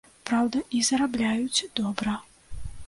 Праўда, 0.29 0.57
і 0.77 0.81
зарабляюць 0.89 1.67
добра. 1.83 2.19